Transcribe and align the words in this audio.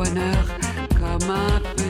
bonheur 0.00 0.44
comme 0.98 1.30
un 1.30 1.60
peu 1.76 1.89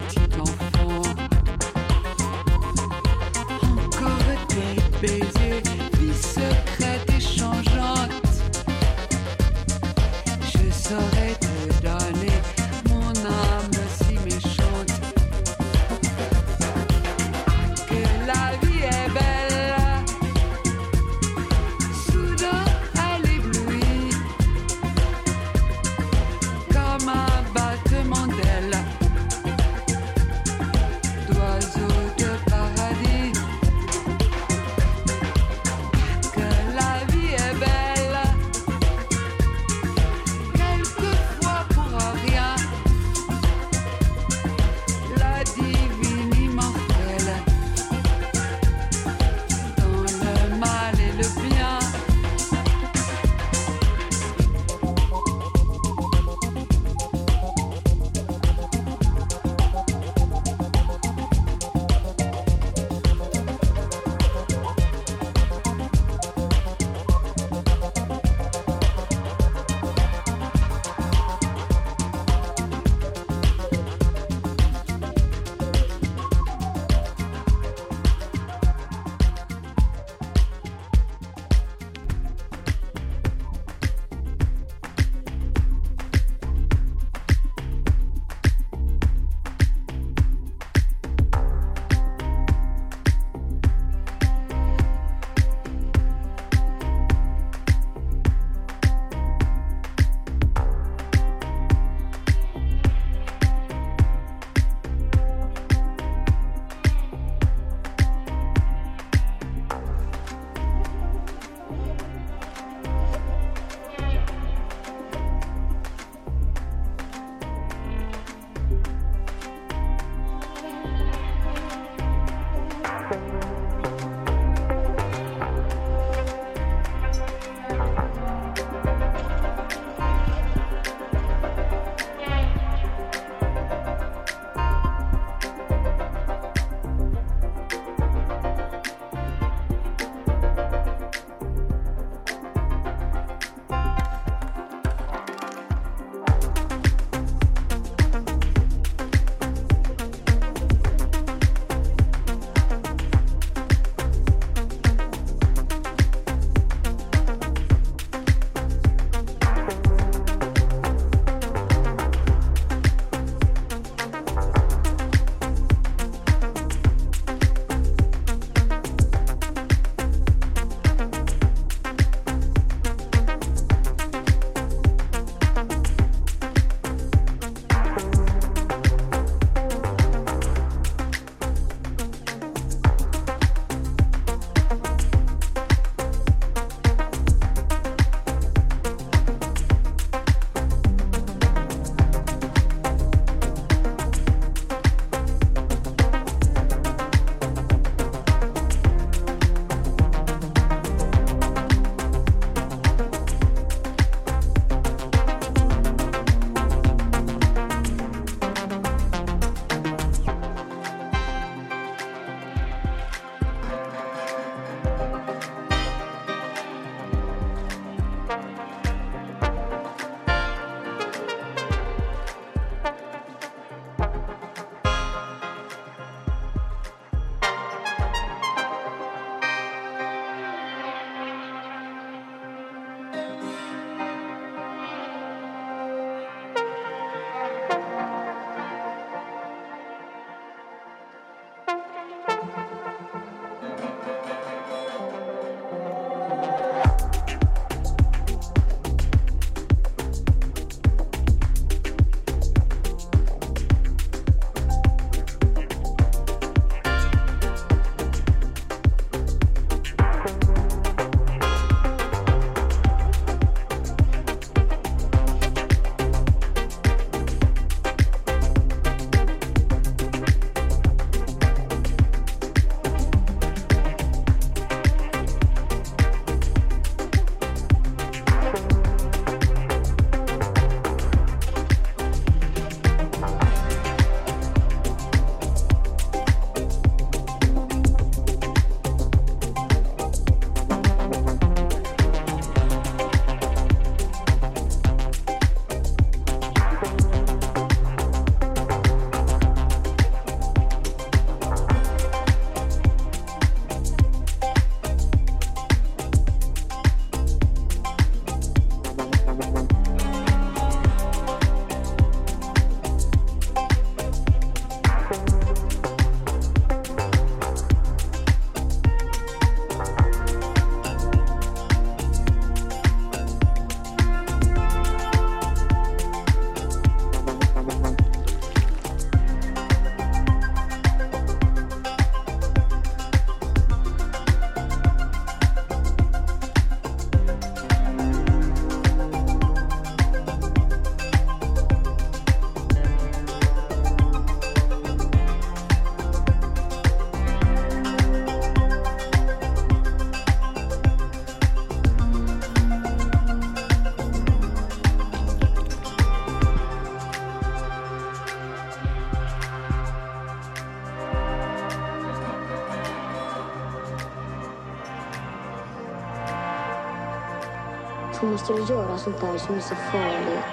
Varför 368.20 368.32
måste 368.32 368.52
du 368.52 368.74
göra 368.74 368.98
sånt 368.98 369.20
där 369.20 369.38
som 369.38 369.54
är 369.54 369.60
så 369.60 369.74
farligt? 369.74 370.44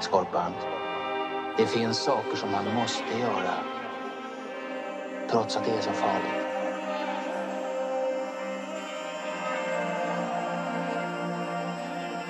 Skorpan. 0.00 0.52
Det 1.56 1.66
finns 1.66 1.98
saker 1.98 2.36
som 2.36 2.50
man 2.52 2.74
måste 2.74 3.18
göra. 3.18 3.54
Trots 5.30 5.56
att 5.56 5.64
det 5.64 5.70
är 5.70 5.80
så 5.80 5.90
farligt. 5.90 6.46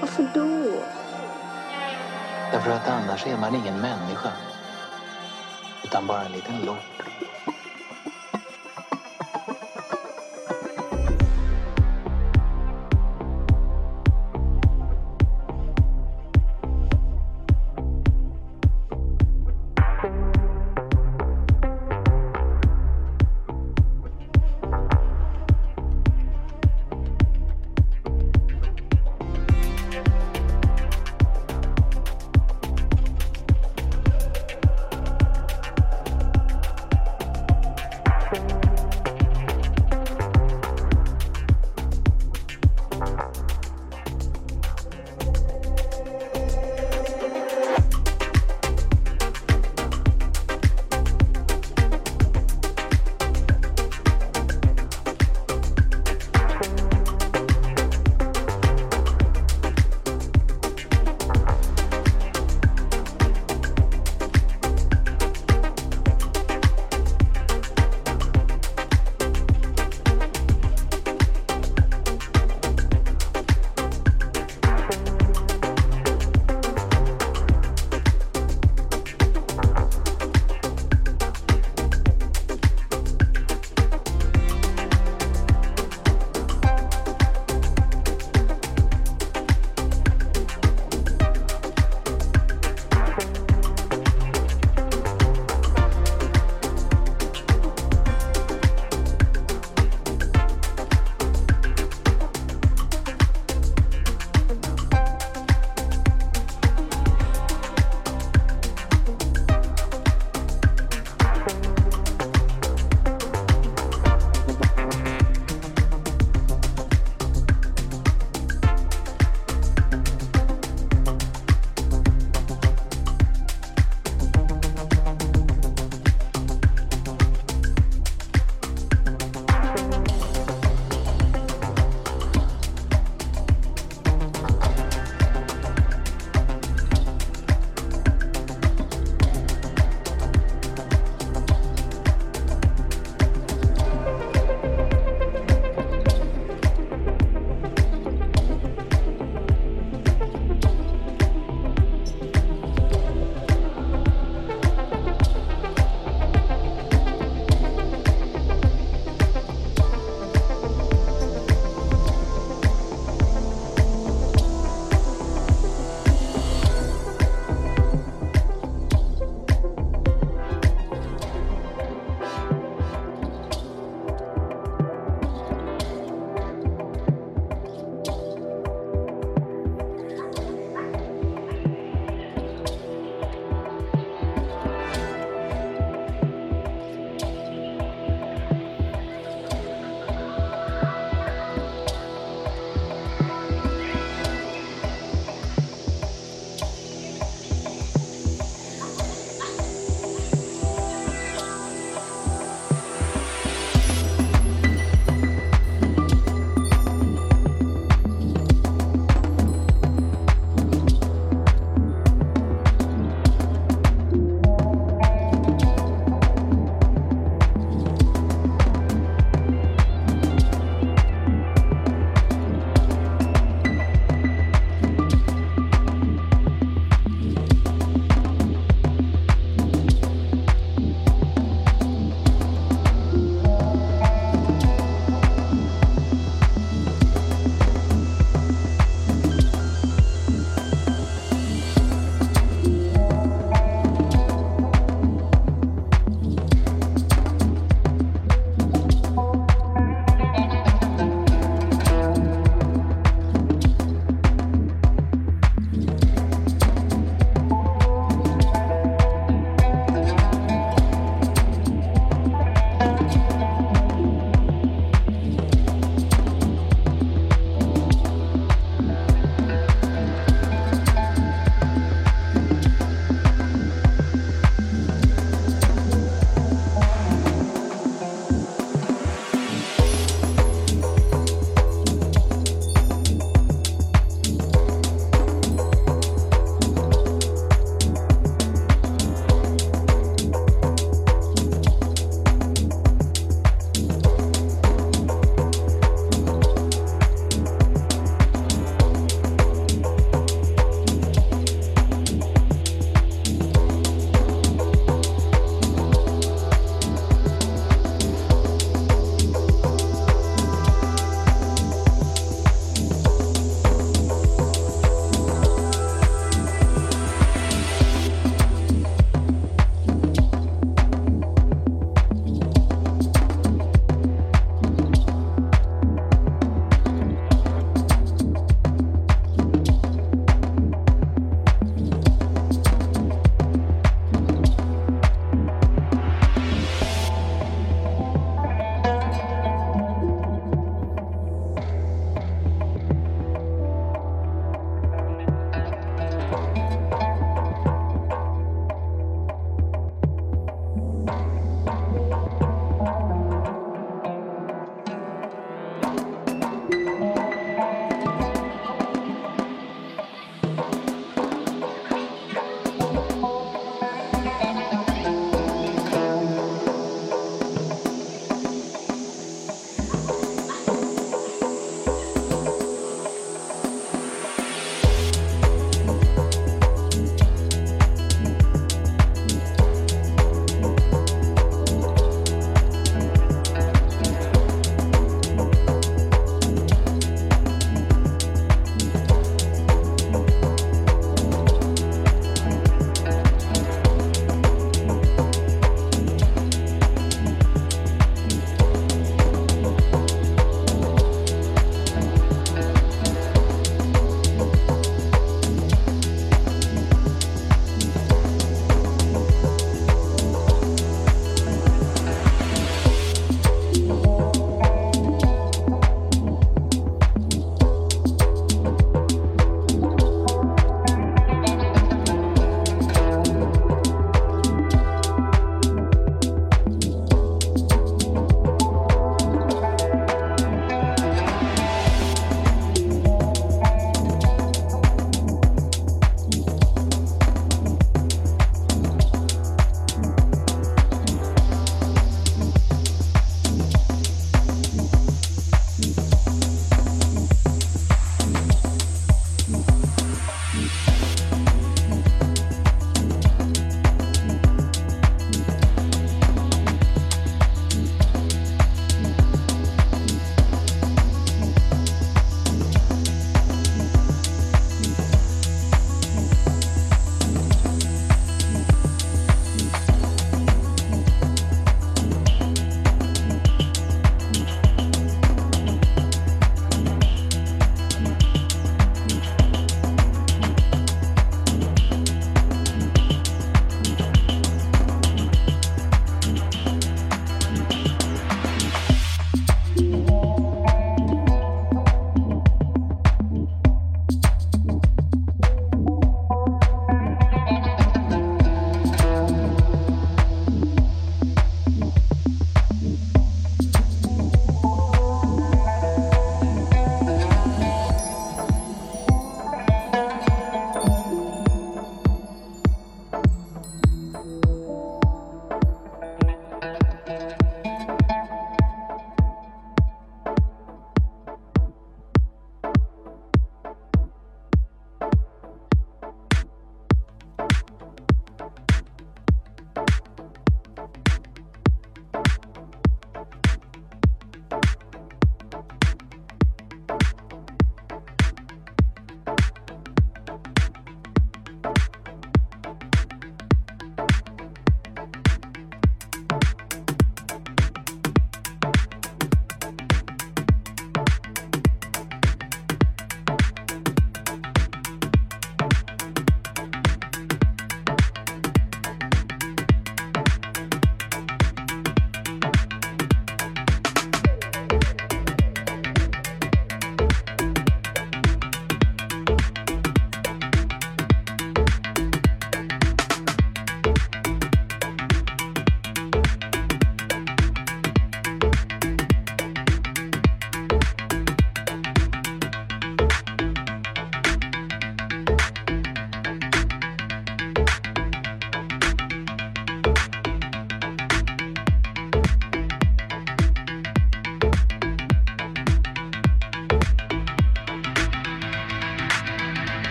Varför 0.00 0.30
då? 0.34 0.82
Därför 2.52 2.70
att 2.70 2.88
annars 2.88 3.26
är 3.26 3.36
man 3.36 3.54
ingen 3.54 3.80
människa. 3.80 4.32
Utan 5.84 6.06
bara 6.06 6.24
en 6.24 6.32
liten 6.32 6.60
lort. 6.60 6.99